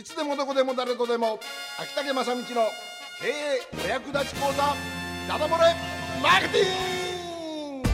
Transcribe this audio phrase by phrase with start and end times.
[0.00, 1.38] いつでもどこでも誰とでも。
[1.78, 2.52] 秋竹正道の経
[3.28, 4.74] 営お役立ち講座
[5.28, 5.74] ダダ漏れ
[6.22, 7.88] マーケティング。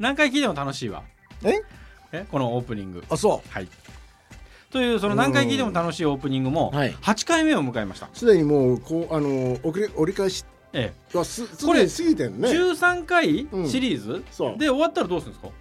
[0.00, 1.04] 何回聞いても楽しいわ。
[1.44, 1.62] え？
[2.10, 2.26] え？
[2.28, 3.04] このオープニング。
[3.08, 3.68] あそはい。
[4.72, 6.92] というその何回聞いても楽しいオープニングもはい。
[6.94, 13.68] 8回目を迎えました、うすでにもうこうあの折り折り返しえはすすこれ過ぎてるえね13回うん。
[13.68, 14.58] シリーズ、そう。
[14.58, 15.52] で終わったらどうするんですか、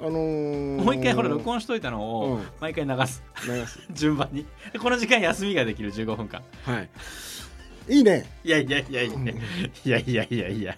[0.00, 3.80] あのー、もう一回ほら録音しといたのを毎回流す、うん、流す。
[3.92, 4.46] 順番に。
[4.80, 6.42] この時間休みができる15分間。
[6.64, 6.88] はい。
[7.88, 8.26] いいね。
[8.44, 9.32] いやいやいやいや、うん、い
[9.84, 10.48] やいやいや。
[10.48, 10.76] いや。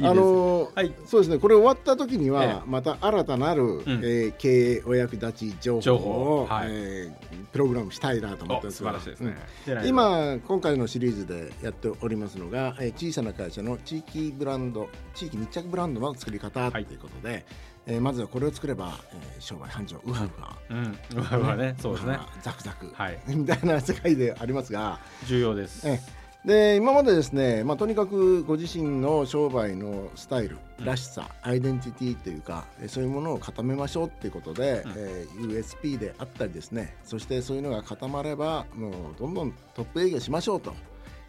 [0.00, 1.38] あのー、はい、そうですね。
[1.38, 8.78] これ終わった時には、また新たなる、え、えー、経営お役立ち情報をはい、えー、プログラムしたいなと思ってます。
[8.78, 9.36] 素晴らしいですね。
[9.68, 17.44] うん、今今回のシリーズでやっておりますのが、えー、小さな会社の地域ブランド、地域密着ブランドの作り方ということで、はい、
[17.90, 20.56] えーまずはこれを作れば、えー商売繁盛ウハウハ。
[20.70, 20.98] うん。
[21.16, 21.74] うわうわね。
[21.80, 22.12] そうですね。
[22.12, 23.18] ウハウハザクザク、はい。
[23.28, 25.88] みたいな世界でありますが、重要です。
[25.88, 26.18] ええ。
[26.44, 34.92] で今までですね、まあ、とにかくご自身の商売のスタイルうんらしさ、アイデンティティというかえそういうものを固めましょうっていうことで、うん。
[34.96, 40.74] えー USP であったりですねそしてそういうのが固まればもうどんどんトップ営業しましょうと、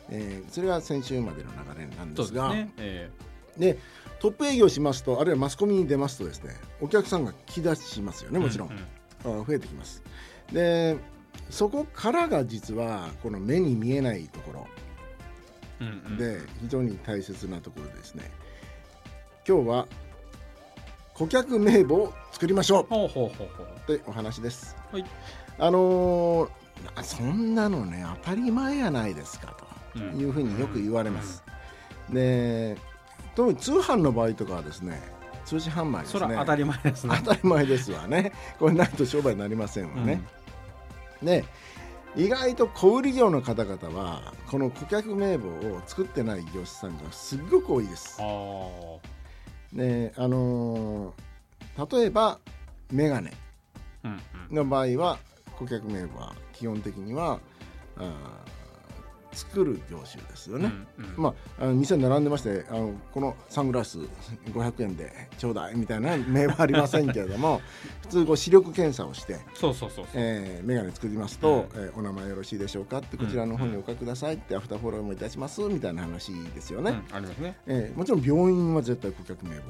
[0.10, 3.10] えーそれが先週までの流れなんですですがね、え
[3.60, 3.78] で
[4.20, 10.02] トップ営業しますとあるいはマスコミに出ますとですねお客さんが来だしますよねえもちろん、ううあ増えてきます。
[10.52, 10.98] で
[11.50, 14.68] そこからが実はこの目に見えないところ。
[16.18, 18.30] で非常に大切なところですね。
[19.48, 19.88] 今日は
[21.14, 22.84] 顧客名簿を作りましょう。
[22.90, 23.94] ほうほうほうほう。
[23.94, 25.06] ってお話です、はい。
[25.58, 26.50] あのー
[26.96, 31.44] なそんなのね当たり前やないですかとうんいうふうによく言われます、
[32.10, 32.78] で
[33.40, 35.02] 特に通販の場合とかはですね
[35.46, 36.36] 通信販売ですね。
[36.38, 37.16] 当たり前ですね。
[37.24, 38.34] 当たり前ですわね。
[38.60, 40.22] これないと商売になりませんわね、
[41.24, 41.46] で
[42.18, 48.18] 意外と小売業の方々はこの顧客名簿を作ってない業者さんがすっごく多いです。
[49.72, 52.40] であのー例えば
[52.92, 53.32] メガネ
[54.04, 54.20] うん
[54.50, 54.56] うん。
[54.58, 55.18] の場合は
[55.58, 57.40] 顧客名簿は基本的には
[57.96, 58.59] あー
[59.32, 60.72] 作る業種ですよね。
[60.98, 61.14] うんうん。
[61.24, 64.00] まあ、あの店に並んでましてあのこのサングラス
[64.54, 67.62] 500円でちょうだいみたいな名はありませんけれども
[68.02, 70.14] 普通こう視力検査をしてそうそうそうそう。
[70.16, 77.56] えー、メガネ作りますと、うんえーお名前よろしいでしょうかってこちらの方にお書きくださいってアフターフォローもいたしますみたいな話ですよね、うんありますね。
[77.68, 79.62] えーもちろん病院は絶対顧客名簿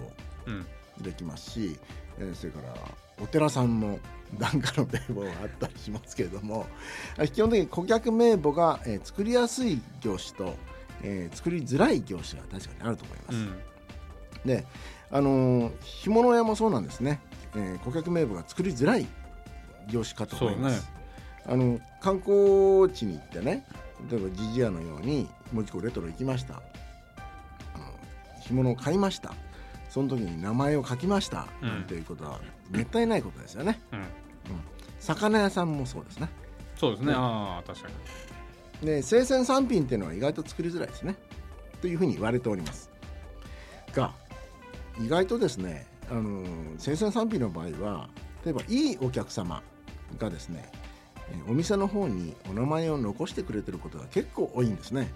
[0.48, 0.66] うん
[1.04, 1.78] できますし、
[2.18, 2.74] えーそれから
[3.22, 4.00] お寺さんも
[4.38, 6.66] 檀家の名簿があったりしますけれども
[7.18, 10.56] あ基本的に顧客名簿が、えー作りやすい業種と、
[11.04, 13.54] えー作りづらい業種が確かにあると思います、うん。
[14.46, 14.66] で
[15.12, 17.20] あのー干物屋もそうなんですね、
[17.56, 19.08] えー顧客名簿が作りづらい
[19.90, 20.90] 業種かと思います、
[21.46, 23.66] そうあの観光地に行ってね
[24.10, 26.62] 例えばジジアのように門司港レトロ行きました。
[28.48, 29.34] 干物を買いました
[29.90, 31.68] その時に名前を書きました、うん。
[31.70, 32.40] なんていうことは
[32.70, 33.82] めったにないことですよね。
[33.92, 34.06] うん。
[35.00, 36.30] 魚屋さんもそうですね。
[36.76, 37.14] そうですね。
[37.14, 37.88] うんああ確か
[38.82, 38.88] に。
[38.88, 41.16] で生鮮産品っていうのは意外と作りづらいですね。
[41.82, 42.90] というふうに言われております。
[43.94, 44.14] が
[45.00, 46.46] 意外とですねあの
[46.78, 48.10] 生鮮産品の場合は
[48.46, 49.64] 例えばいいお客様
[50.18, 50.72] がですね
[51.32, 55.12] えーお店の方にお名前を残してくれてることが結構多いんですね。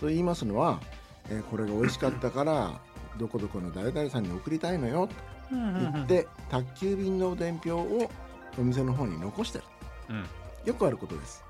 [0.00, 0.80] と言いますのは、
[1.28, 2.80] えーこれが美味しかったから
[3.18, 5.14] どこどこの誰々さんに送りたいのよと
[5.50, 8.10] 言って宅急便の伝票を
[8.58, 9.64] お店の方に残してる。
[10.10, 10.26] うん。
[10.64, 11.44] よくあることです。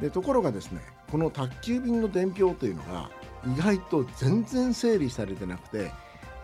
[0.00, 0.80] でところがですね
[1.10, 3.10] この宅急便の伝票というのが
[3.46, 5.90] 意外と全然整理されてなくて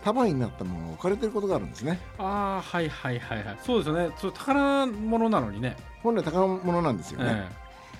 [0.03, 1.99] 束になったものが置かれてることがあるんですね。
[2.17, 3.57] ああはいはいはいはい。
[3.61, 4.09] そうですよね。
[4.17, 5.77] それ宝物なのにね。
[6.01, 7.47] 本来宝物なんですよね、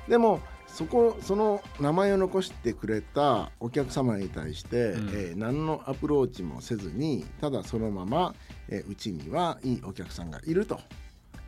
[0.10, 0.42] でも
[0.74, 5.10] そこその名前を残してくれたお客様に対して、うん。
[5.10, 8.34] えー何のアプローチもせずにただそのまま、
[8.70, 10.80] えーうちにはいいお客さんがいると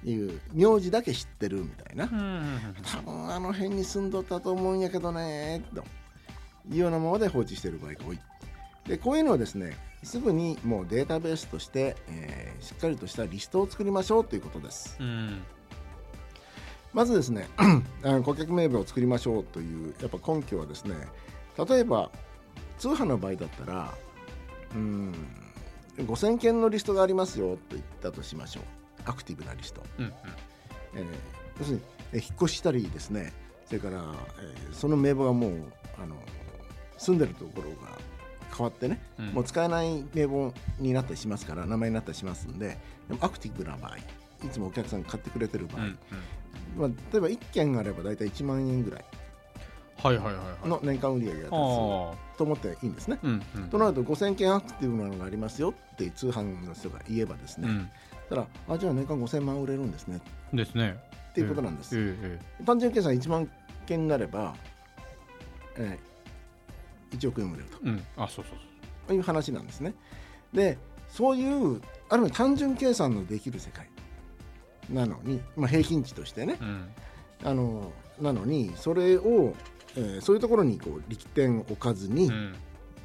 [0.04, 5.84] いう名字だけ知ってるみたいな、ええうん多分あの辺に住んどったと思うんやけどねと
[6.72, 8.20] いうようなままで放置している場合が多い。
[8.88, 14.98] でこういうのはですねすぐにもうデータベースとして、えーしっかりとしたリストを作りましょうということです。
[15.00, 15.42] うん
[16.96, 17.48] まずですね
[18.24, 20.96] 顧客名簿を作りましょうというやっぱ根拠はですね
[21.70, 22.10] 例えば
[22.80, 23.94] 通販の場合だったら
[24.74, 25.14] うん
[25.98, 28.64] 5000件のリストがありますよと言ったとしましょう。
[29.06, 30.12] アクティブなリスト、うんうん。
[30.96, 31.06] えー
[31.60, 31.82] 要するに、
[32.14, 33.32] えー引っ越したりですね
[33.66, 35.52] それから、えーその名簿がもう
[36.02, 36.16] あの
[36.98, 37.76] 住んでるところが
[38.58, 39.26] 変わってね、うん。
[39.28, 42.78] もう使えない名簿になったりしますから名前になったりしますんで
[43.08, 44.02] でもアクティブな場合い
[44.52, 45.98] つもお客さんが買ってくれてる場合、うんうん
[46.75, 49.06] まあ、例えば1件あれば大体1万円ぐらい
[49.98, 50.68] はいはいはいはい。
[50.68, 51.57] の年間売り上げが立つあ
[52.38, 53.18] と思っていいんですね。
[53.24, 53.69] あうんうん。
[53.69, 57.89] となると5000件アクティブなのがありますよって通販の人が言えばですね、うん。
[58.30, 60.19] たらあじゃあ年間5000万売れるんですね。
[60.54, 60.98] ですね。
[61.30, 61.98] っていうことなんです。
[61.98, 63.50] えええ単純計算1万
[63.86, 64.54] 件になれば、
[65.77, 66.16] えー
[67.18, 68.04] 1億円売れるえうん。
[68.18, 68.60] あそうそう
[69.07, 69.94] という話なんですね。
[70.54, 70.77] で
[71.10, 73.88] そういうある意味単純計算のできる世界
[74.90, 76.58] なのに、まあ、平均値としてね。
[76.60, 76.90] そううん。
[77.44, 77.92] あの
[78.22, 79.54] なのにそれを、
[79.96, 82.56] えーそういうところにこう力点を置かずに、うん。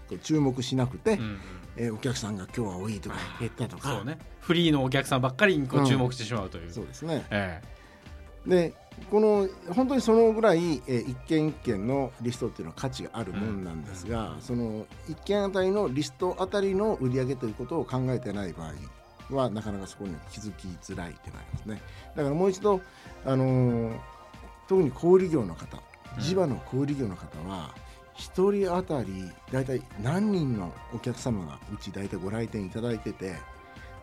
[0.08, 1.38] こう注目しなくて、うんうん。
[1.76, 3.96] えーお客さんが今日は多いとか減ったとか。
[3.96, 4.18] そうね。
[4.40, 6.72] フリーのお客さんばっかりにこううん注目してしまうという。
[6.72, 7.24] そうですね。
[7.30, 7.60] え
[8.46, 8.74] で
[9.10, 18.72] この本当にそのぐらい、えー一件一件のリストっていうのは価値があるもんなんですが、その一件あたりのリストあたりの売り上げということを考えてない場合
[19.36, 21.82] はなかなかそこに気づきづらいってなりますね。
[22.16, 22.80] だからもう一度、
[23.24, 23.98] あのー
[24.68, 25.82] 特に小売業の方
[26.16, 26.22] うん。
[26.22, 27.74] 地場の小売業の方は
[28.14, 33.34] 一人当たり大体何人のお客様がうち大体ご来店いただいてて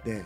[0.04, 0.26] で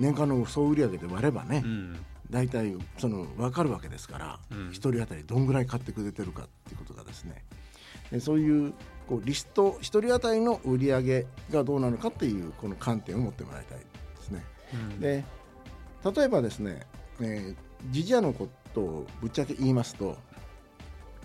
[0.00, 1.96] 年間の総売上で割ればね、えうん。
[2.28, 4.68] 大体その分かるわけですから、うん。
[4.70, 7.44] 一人当たりどんぐらい買ってくれてるかっていうことがですね。
[8.10, 8.74] でそういう
[9.08, 13.78] こうリスト一人当たりの売り上げがどうなのかっていうこの観点を持ってもらいたい。
[14.74, 15.00] うん。
[15.00, 15.24] で
[16.16, 16.80] 例えばですね、
[17.20, 17.56] えー
[17.90, 20.16] ジジアのことをぶっちゃけ言いますと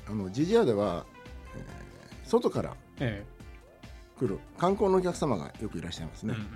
[0.07, 1.05] あのジジアでは、
[1.55, 3.23] えー外からえ
[4.19, 6.33] 来る観光のお客様がよくいらっしゃいますね。
[6.37, 6.47] えうん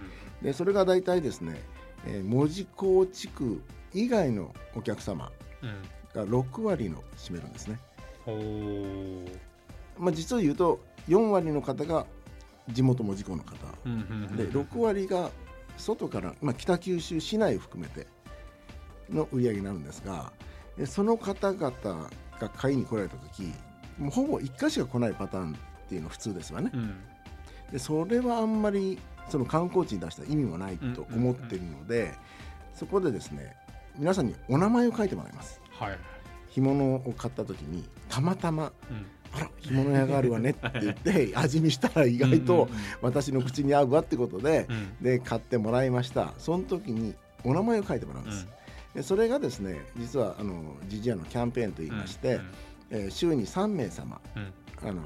[0.48, 1.60] でそれが大体ですね、
[2.06, 3.62] えー門司港地区
[3.94, 5.70] 以外のお客様うん。
[5.70, 5.76] うん
[6.14, 7.78] が6割の占めるんですね。
[8.26, 9.38] おー
[9.98, 10.80] まあ、実を言うと
[11.10, 12.06] 4割の方が
[12.70, 13.56] 地元門司港の方。
[13.86, 15.30] うんうんうんで6割が
[15.78, 18.08] 外から、まあ、北九州市内を含めて
[19.10, 20.32] の売り上げになるんですが
[20.78, 21.72] でその方々
[22.40, 23.54] が買いに来られた時
[23.98, 26.72] もうほぼ1回しか来ないパターンっていうのが普通ですわね。
[26.74, 26.96] うん
[27.72, 32.14] でそれはあんまりその観光地に出した意味もないと思っているので、
[32.76, 33.56] そこでですね
[33.98, 35.60] 皆さんにお名前を書いてもらいます。
[35.72, 35.98] はい
[36.50, 39.06] 干物を買った時にたまたまうん
[39.36, 42.70] あら干物屋があるわねって言って味見したら意外と
[43.02, 44.68] 私の口に合うわってことで
[45.02, 46.34] で買ってもらいました。
[46.38, 48.48] その時にお名前を書いてもらうんです、
[48.96, 52.40] でそれがですね実はあのジジアのキャンペーンといいまして、
[52.90, 54.20] えー週に3名様
[54.82, 55.02] あの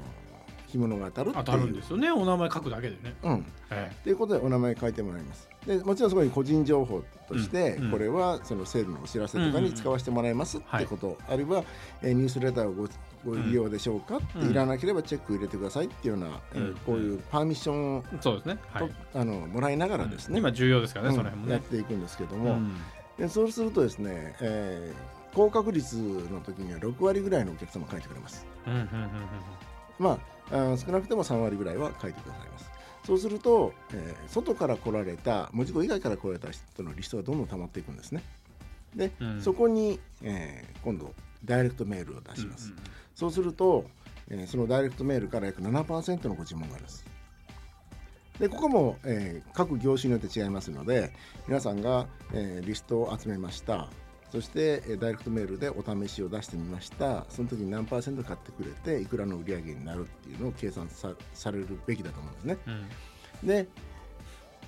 [0.68, 1.44] 干物が当たるっていう。
[1.44, 2.10] 当たるんですよね。
[2.10, 3.14] お名前書くだけでね。
[3.22, 3.46] うん。
[3.70, 7.84] えということでお名前書いてもらいますでもちろんそこに個人情報として、うん。
[7.84, 11.62] うんこれはそのセールのお知らせとかに使わせてもらいますってこと、あるいは、
[12.02, 12.88] えーニュースレターをご
[13.24, 14.16] ご利用でしょうか？
[14.16, 18.58] って、うんいらなければチェック入れてくださいっていうような、えーうんこういうパーミッションを、えそうですね。
[18.72, 18.88] はい。
[18.88, 21.16] とあのもらいながらですね、今重要ですからねうん。
[21.16, 21.52] その辺もね。
[21.54, 22.74] やっていくんですけども、うん。
[23.18, 28.44] でそうするとですね、えー高確率の時には6割ぐらいのお客様書いてくれます。
[28.66, 28.88] うんうんうん
[30.00, 30.18] ま
[30.50, 32.69] あ、あー少なくても3割ぐらいは書いてくださいます。
[33.10, 38.22] そうすると、えー外から来られた、文字工以外から来られた人のリストがどんどん溜まっていくんですね。
[38.94, 41.12] で、うんそこに、えー今度、
[41.44, 42.68] ダイレクトメールを出します。
[42.70, 42.82] うんうん
[43.16, 43.84] そうすると、
[44.28, 47.04] えーそのダイレクトメールから約7%のご注文があるんです。
[48.38, 51.12] でここも、えー各業種によって違いますので
[51.48, 53.88] 皆さんが、えーリストを集めました
[54.30, 57.26] そして、えーダイレクトメールでお試しを出してみました。
[57.28, 62.58] その時に何パーセント買ってくれていくらの売り上げになるっていうのを計算さされるべきだと思うんですね。
[63.42, 63.48] うん。
[63.48, 63.68] で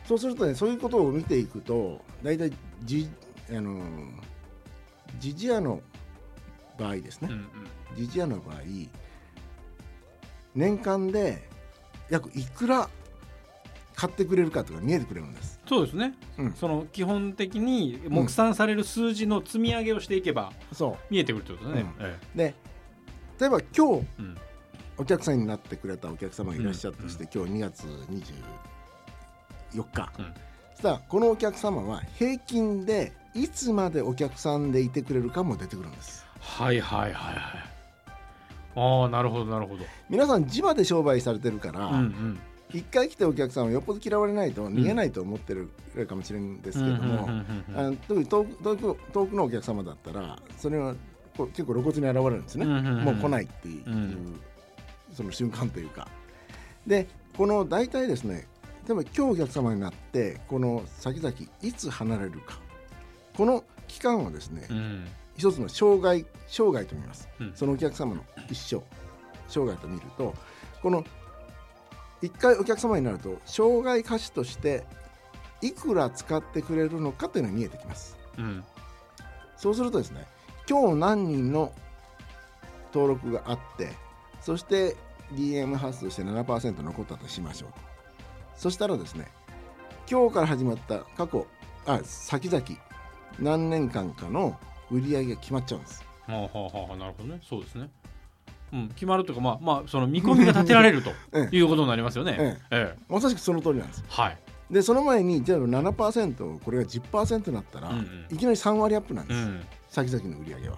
[0.04, 2.52] そうするとねそういうことを見ていくと大体
[2.82, 3.08] じ
[3.50, 4.10] あのー
[5.20, 5.80] ジジアの
[6.78, 7.46] 場合ですね、うんうん。
[7.96, 8.56] ジジアの場合
[10.54, 11.48] 年間で
[12.10, 12.88] 約いくら
[14.02, 15.60] 買ってくれるかとか見えてくれるんです。
[15.64, 16.14] そうですね。
[16.36, 21.82] うん、その基本的に目算される数字の積み上げをしていけばそ見えてくるってことね。
[22.00, 22.04] うん。
[22.04, 22.54] えうで
[23.38, 24.38] 例えば今日えうん。
[24.98, 30.34] お客さんになってくれたお客様がいらっしゃったとして、今日2月24日、うん。
[30.72, 36.26] そしたらこのお客様は平均でいつまでお客さんでいてくれるかも出てくるんです。
[36.40, 37.42] はいはいはいはい。
[38.74, 39.84] ああなるほどなるほど。
[40.10, 42.40] 皆さん地場で商売されてるから、うんうん
[42.72, 45.68] 一回来たお客さんはよっぽど嫌われないと逃げないと思ってる
[46.06, 47.28] かもしれないんですけども、
[48.08, 50.94] 特に遠く遠く遠くのお客様だったらそれは
[51.36, 54.40] 結構露骨に現れるんですね、もう来ないっていう、うん
[55.12, 56.08] その瞬間というか。
[56.86, 58.46] でこの大体ですね
[58.88, 62.58] 例えば今日お客様になってこの先々いつ離れるか。
[63.36, 65.06] この期間をですね、うん。
[65.36, 67.52] 一つの生涯生涯と見ます、うん。
[67.54, 68.82] そのお客様の一生
[69.48, 70.34] 生涯と見ると
[70.82, 71.04] この
[72.22, 74.84] 一回お客様になると障害価値として
[75.60, 78.16] いくら使ってくれるのかというのが見えてきます。
[78.38, 78.64] うん。
[79.56, 80.26] そうするとですね
[80.68, 81.72] 今日何人の
[82.92, 83.90] 登録があって
[84.40, 84.96] そして
[85.34, 87.72] DM 発として7%残ったとしましょう。
[87.72, 87.78] と
[88.56, 89.28] そしたらですね
[90.10, 91.46] 今日から始まった過去
[91.86, 92.64] あ先々
[93.38, 94.58] 何年間かの
[94.90, 96.04] 売り上げが決まっちゃうんです。
[96.26, 97.40] はあはあはあなるほどね。
[97.42, 97.88] そうですね
[98.72, 101.56] うん、決まるというかまあまあその見込みが立てられると ええ。
[101.56, 102.36] いうことになりますよね。
[102.38, 102.94] ええ。
[102.96, 104.04] えまさしくその通りなんです。
[104.08, 104.38] はい。
[104.70, 108.26] でその前にじゃあ7%これが10%になったら、うんうん。
[108.30, 109.60] いきなり3割アップなんです、うん。
[109.88, 110.76] 先々の売り上げは。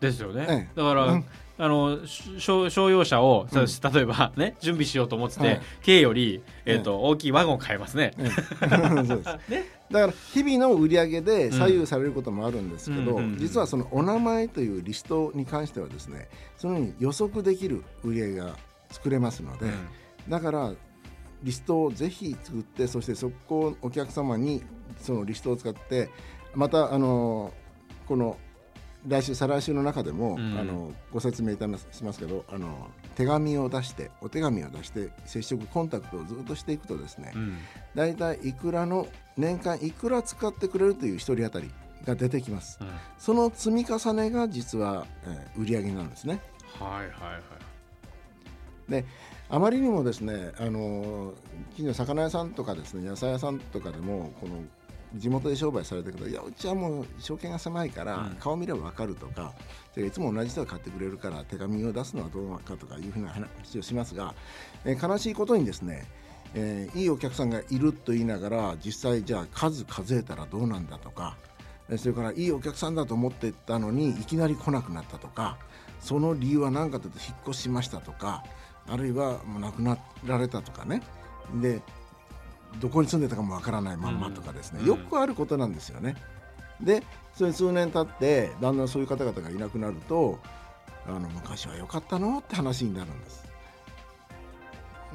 [0.00, 0.46] ですよね。
[0.48, 0.68] ええ。
[0.76, 1.24] だから、うん
[1.58, 3.68] あのし商商用車を、うん。
[3.68, 5.60] さ例えばね準備しようと思ってて、はい。
[5.84, 8.12] 軽よりえっ、と、大きいワゴン買えますね。
[8.18, 9.50] うです。
[9.50, 9.64] ね。
[9.90, 13.38] だから日々の売り上げで左右されることもあるんですけど、うんうんうん。
[13.38, 18.56] 実はそのお名前というリストに関してはですねそのように予測できる売り上げが
[18.90, 19.72] 作れますので、うん。
[20.28, 20.72] だから
[21.42, 24.62] リストをぜひ作ってそしてそこをお客様に
[25.00, 26.10] そのリストを使って
[26.54, 27.52] またあの
[28.06, 28.36] この
[29.06, 30.58] 来週再来週の中でも、うん。
[30.58, 37.58] あのご説明いたしますけどあの手紙を出してお手紙を出して接触コンタクトをずっとしていくとですね、うん。
[37.94, 39.06] 大体いくらの
[39.36, 41.70] 年間いくら使ってくれるという一人当たり
[42.04, 42.78] が出てきます。
[42.80, 42.88] うん。
[43.18, 46.40] その積み重ねが実は、えー売り上げなんですね。
[46.78, 47.08] はいはいは
[48.98, 49.04] い。
[49.52, 51.34] あまりにもですねあの
[51.76, 54.62] 近所の魚屋さんとかですね野菜屋さんとかでもこの
[55.14, 58.36] 地元で商売されてるけどいやうちはもう証券が狭いから、うん。
[58.40, 59.52] 顔見れば分かるとか
[59.94, 64.34] でいつも同じ人が買ってくれるから手紙を出すのはどうかとかいうふうな話をしますが、
[64.84, 66.06] えー悲しいことにですね、
[66.54, 71.36] えーいいお客さんがいると言いながら実際じゃあ数数えたらどうなんだとか
[71.88, 75.58] えーそれからいいお客さんだと思ってたのにいきなり来なくなったとか
[76.00, 78.42] その理由は何かというと引っ越しましたとか
[78.88, 81.02] あるいはもう亡くなられたとかね。
[81.60, 81.80] で
[82.80, 84.86] どこに住んでたかもわからないまんまとかですね、うん。
[84.86, 86.16] よくあることなんですよね。
[86.80, 87.02] で
[87.34, 90.38] それ数年経ってだんだんそういう方々がいなくなると
[91.06, 93.44] あの昔は良かったのって話になるんです。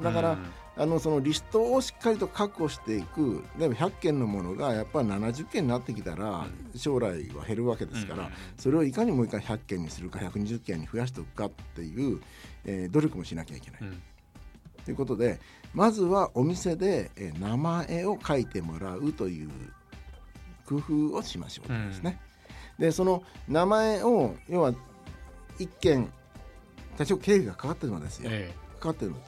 [0.02, 0.38] だから、うん。
[0.80, 3.42] あのそのリストをしっかりと確保していく。
[3.58, 6.46] 例えば100件のものがやっぱり70件になってきたら
[6.76, 12.20] 将来は減るわけですから、それをいかにもう一回100件にするか120件に増やしておくかっていう、
[12.64, 13.80] えー努力もしなきゃいけない。
[13.82, 14.02] うん
[14.88, 15.38] ということで
[15.74, 19.50] まずはお店で、えー名前を書いてもらうという
[20.64, 22.18] 工夫をしましょうですね。
[22.78, 24.72] でその名前を要は
[25.58, 26.10] 一件
[26.96, 28.30] 多少経費がかかってるのですよ。
[28.32, 29.18] えかかってるの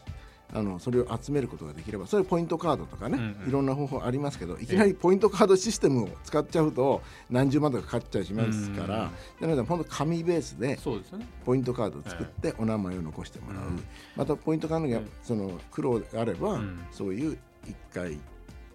[0.53, 3.49] あのそれを集めることができればそれポイントカードとかね、うんうん。
[3.49, 10.79] いろんな方法ありますけどいきなりポイントカードシステムを使っちゃうと何十万とかかかっちゃいますから、なので本当紙ベースえで。
[11.45, 13.85] ポイントカードを作ってお名前を残してもらう、うん。
[14.17, 16.81] またポイントカードがうんその苦労があれば、うん。
[16.91, 18.19] そういう1回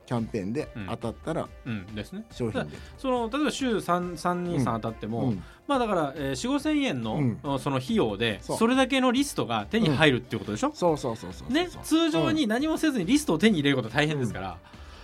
[0.06, 1.86] キャンペーンで当たったらうん。
[1.96, 2.26] ですね。
[2.32, 5.44] 商品で、その例えば週三三人さん当たっても、うん。
[5.68, 7.60] まあだから、えー、4 5千円の、うん。
[7.60, 11.54] その費用でそれだけのリストが手に入るっていうことでしょ、そうそうそうそうそう。
[11.54, 11.70] ね。
[11.84, 14.58] 通常に何もせずにリストを手に入れることは大変ですから、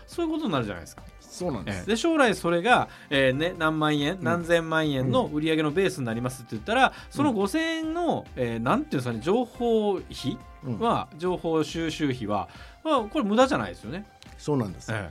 [0.08, 1.04] そういうことになるじゃないですか。
[1.32, 4.24] そうなんです、ええで将来それが、えーね、何万円、ん。
[4.24, 10.80] 何千万円の売り上げのベースになりますって言ったらその5000円の、えーなんていうんですかね情報費うん。
[10.80, 12.50] は、情報収集費は、
[12.84, 14.06] まあ、これ無駄じゃないですよね。
[14.42, 15.10] そうなんです、え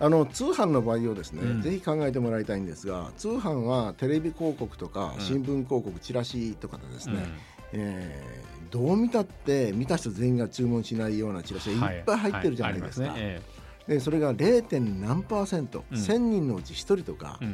[0.00, 1.62] あの通販の場合をですね、うん。
[1.62, 5.20] ぜひ考えてもらいたいんですが通販はテレビ広告とかうん。
[5.20, 7.18] 新聞広告、チラシとかでですえね、
[7.72, 13.06] えーどう見たって見た人全員が注文しないようなチラシうんがいっぱい入ってるじゃないですか。
[13.06, 13.42] はありますね。
[13.86, 15.00] でそれが 0.
[15.00, 15.96] 何パーセント、うん。
[15.96, 17.46] 1000人のうち1人とかええ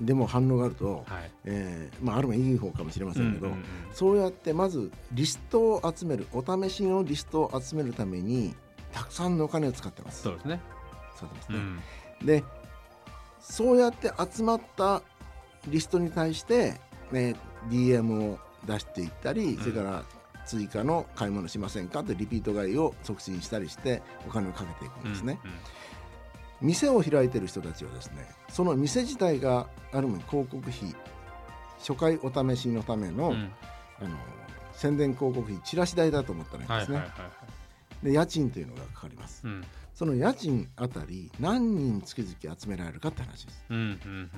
[0.00, 0.06] うん。
[0.06, 1.30] でも反応があると、はい。
[1.44, 3.64] えーまあ、ある面いい方かもしれませんけど、うんうんうん。
[3.92, 8.56] そうやってまずリストを集めるお試しのリストを集めるために
[8.92, 10.22] たくさんのお金を使ってます。
[10.22, 10.60] そうですね。
[11.18, 11.58] そうですね。
[11.58, 11.82] うん。
[12.26, 12.44] で
[13.40, 15.02] そうやって集まった
[15.68, 16.80] リストに対して、
[17.12, 17.36] ね、
[17.70, 19.58] DM を出していったり、ん。
[19.58, 20.04] それから
[20.46, 25.56] 追加の買い物しませんかってリピート買いを促進したりしてお金をかけていくんですね、うんうん。
[26.68, 30.94] 店を開いてる人たちはですねその店自体がある意味広告費
[31.78, 33.52] 初回お試しのための,、うん。
[34.00, 34.16] あの
[34.72, 37.55] 宣伝広告費チラシ代だと思ったらいいんですね、はいはいはいはい
[38.02, 39.42] で家賃というのがかかります。
[39.44, 39.64] うん。
[39.94, 43.64] その家賃あたり何人月々集められるかって話です。
[43.70, 44.30] うんうん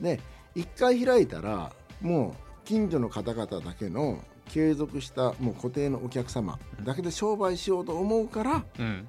[0.00, 0.20] で
[0.56, 4.18] 1回開いたらもう近所の方々だけの
[4.48, 9.08] 継続したもう固定のお客様だけで商売しようと思うからうん。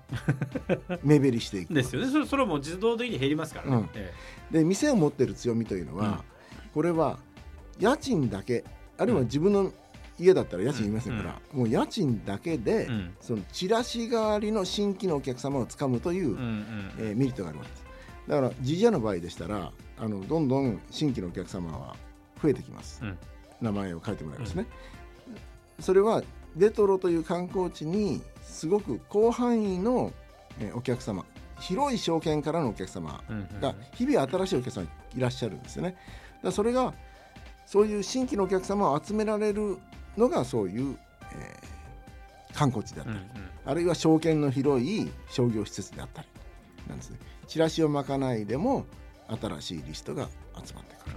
[1.03, 1.71] 目減りしていく。
[1.71, 2.09] うんですよね。
[2.09, 3.89] それそれはもう自動的に減りますからね、うん。
[3.95, 4.13] え
[4.51, 6.23] で店を持ってる強みというのは、
[6.73, 7.19] これは
[7.79, 8.63] 家賃だけ
[8.97, 9.73] あるいは自分の
[10.23, 13.13] 家だったら家賃いりませんから、もう家賃だけで、うん。
[13.19, 16.91] そのチラシ代わりの新規のお客様をつかむという、うんうん。
[16.99, 17.83] えーメリットがあります。
[18.27, 21.95] だからジジアの場合でしたらあのどんどん新規のお客様は
[22.41, 23.17] 増えてきます、うん。
[23.61, 24.65] 名前を書いてもらいますね、
[25.79, 26.23] それは
[26.55, 30.13] レトロという観光地にすごく広範囲の、
[30.59, 31.25] えーお客様
[31.59, 33.59] 広い証券からのお客様うんうん。
[33.59, 34.87] が日々新しいお客様
[35.17, 35.97] いらっしゃるんですよね。
[36.41, 36.93] だそれが
[37.65, 39.77] そういう新規のお客様を集められる
[40.17, 40.97] のがそういう、
[41.33, 41.73] えー
[42.55, 43.49] 観光地であったり、うんうん。
[43.65, 46.27] あるいは証券の広い商業施設であったり
[46.87, 47.17] なんですね。
[47.47, 48.85] チラシをまかないでも
[49.41, 50.29] 新しいリストが
[50.63, 51.15] 集まってくる。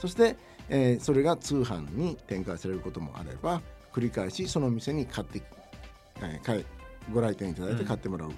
[0.00, 0.36] そして、
[0.68, 5.40] えーそれが通販に展開されることもあれば繰り返しその店に買って、
[6.20, 6.64] えー
[7.12, 8.32] ご来店いただいて買ってもらう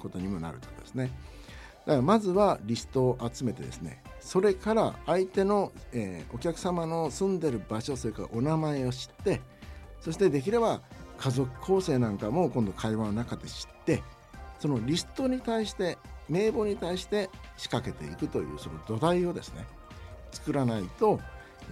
[0.00, 1.12] ことにもなるとですね。
[1.86, 9.40] だからまずはリストを集めてですねそれから相手の、えーお客様の住んでる場所それからお名前を知って
[10.02, 10.82] そしてできれば
[11.16, 14.02] 家族構成なんかも今度会話の中で知って
[14.58, 15.96] そのリストに対して
[16.28, 19.66] 名簿に対して仕掛けていくというその土台をですね
[20.30, 21.18] 作らないと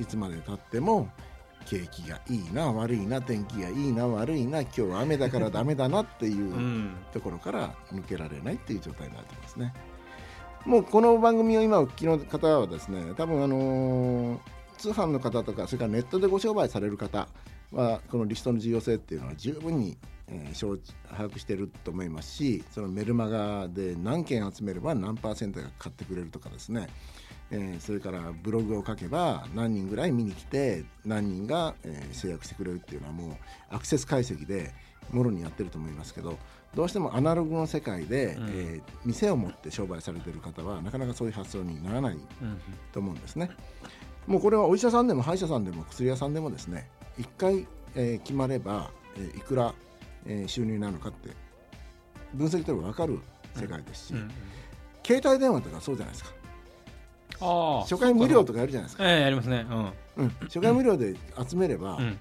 [0.00, 1.10] いつまでたっても
[1.66, 9.74] 景気がいいな悪いな天気がいいな悪いな今日は雨だからダメだなっていううんところから抜けられないっていう状態になってますね。
[10.66, 14.38] もうこの番組を今お聞きの方はですね多分あのー
[14.78, 17.28] 通販の方とかそれからネットでご商売される方
[17.72, 19.96] はこのリストの重要性っていうのは十分に、
[20.28, 26.88] えー把握していると思いますしそのメルマガで何件集めれば何パーセントが買ってくれるとかですね。
[27.52, 33.36] えーそれからブログを書けば何人ぐらい見に来て何人が、えー制約してくれるっていうのはもう
[33.70, 34.72] アクセス解析で
[35.12, 36.36] もろにやってると思いますけど
[36.76, 38.48] どうしてもアナログの世界で、うん。
[38.48, 42.60] えー店を持って商売されてる方はなかなかそういう発想にならないうん
[42.92, 43.50] と思うんですね。
[44.26, 49.72] もうこれはお医者さんでも歯医者さんでも薬屋さんでもですね一回、えー決まれば、えーいくら、
[50.26, 51.30] えー収入なのかって
[52.34, 53.20] 分析取れば分かる
[53.54, 54.30] 世界ですし、うんうん
[55.06, 56.30] 携帯電話とかそうじゃないですか。
[57.40, 59.08] ああ初回無料とかかやるじゃないですか。
[59.08, 59.64] ええやりますね。
[59.70, 59.92] うん。
[60.16, 61.14] うん、初回無料で
[61.48, 62.18] 集めれば、うん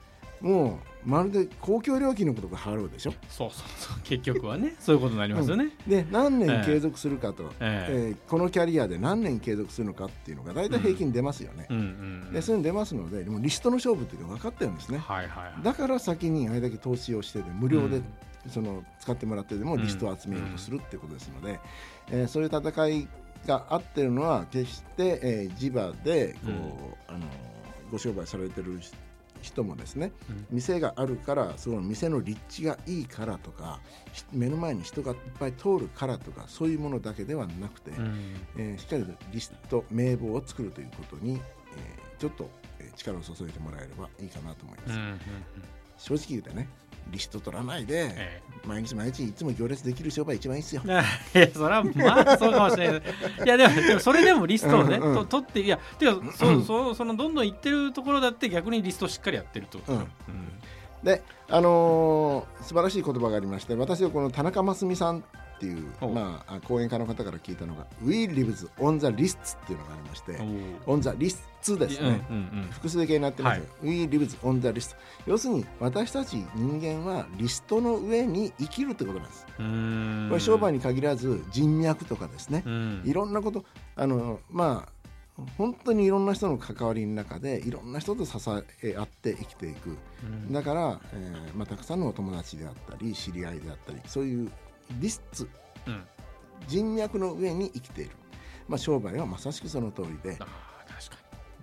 [0.48, 3.14] もうまるで公共料金のことが払うでしょ？
[3.30, 4.00] そうそうそう。
[4.04, 4.76] 結局はね。
[4.80, 5.70] そういうことになりますよね。
[5.88, 6.48] で何ええ。
[6.48, 8.08] 年継続するかと、ええ。
[8.10, 11.82] えーこのキャリアで何年継続するのかっていうのが大体平均出ますよね、うんう
[12.30, 15.00] んでそういうの出ますのででもリストの勝負っていうのが分かってるんですね。
[15.00, 15.64] はいはいはい。
[15.64, 18.04] だから先にあれだけ投資をしてで無料で、うん。
[18.52, 21.60] その使ってもらってでもリストを集めようとするっていうことですので、
[22.12, 23.08] えーそういう戦い
[23.48, 27.16] があってるのは決して、えー地場でこう、うん。
[27.16, 27.26] あの
[27.92, 28.80] ご商売されてる
[29.46, 30.46] 人もですねうん。
[30.52, 33.80] 店があるからその店の立地がいいからとか
[34.14, 38.36] し目の前に人がいっぱい通るからとかそういうものだけではなくて、うん。
[38.58, 41.40] えーしっかりとリスト名簿を作るということに、えー
[42.18, 44.94] ちょっと、えー力を注いでもらえればいいかなと思います。
[44.94, 45.20] うんうんうん。
[45.98, 46.68] 正直言うてね
[47.08, 50.82] リスト取らないで、え毎日毎日いつも行列できる商売一番いいっすよ。
[50.86, 50.90] え
[51.40, 53.02] いやそれはまあそうかもしれない。
[53.46, 60.08] いやでもでもそれでもリストをね、うんうんと取っていやてかそそそのどんどん行ってるところだって逆にリストしっかりやってると、うん。
[61.04, 65.24] で、あのー素晴らしい言葉がありまして私はこの田中真澄さん
[65.56, 70.34] っていう、おまあ、講演家の方から聞いたのが「We lives on the lists」っていうのがありまして
[70.86, 72.22] お「on the lists」ですね。
[72.72, 79.46] 複数形になってます、We lives on the list 要するに私たち人間はリストの上に生きるってことなんです。
[80.30, 83.02] これ商売に限らず人脈とかですね、うん。
[83.06, 83.66] いろんなこと
[83.96, 84.96] あのまあ
[85.58, 88.38] 本当にいろんな人の関わりの中でいろんな人と支
[88.84, 89.98] え合って生きていく。
[90.24, 90.54] うん。
[90.54, 94.52] だから、えーまあ、たくさんのお友達であったり知り合いであったりそういう
[95.00, 95.50] リスツ
[95.88, 96.04] うん。
[96.68, 98.12] 人脈の上に生きている、
[98.68, 100.38] まあ、商売はまさしくその通りで。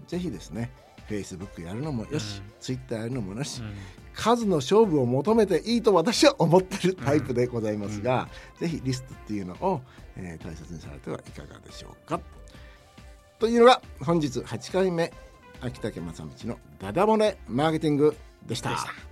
[0.06, 0.70] ぜひですね
[1.08, 2.52] Facebook やるのもよし、うん。
[2.61, 3.74] Twitter やるのもよし、に、うん。
[4.14, 8.28] 数の勝負を求めていいと私は思ってるタイプでございますが、
[8.61, 9.80] ぜひリストっていうのを、
[10.16, 12.20] えー大切にされてはいかがでしょうか。
[13.38, 15.12] というのが本日8回目
[15.61, 18.70] 秋竹正道のダダ漏れマーケティングでした。
[18.70, 19.12] でした